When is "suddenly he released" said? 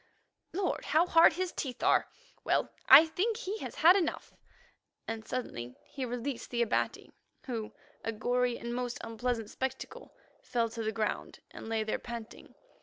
5.27-6.49